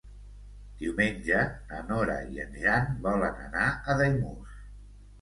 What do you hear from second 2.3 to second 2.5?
i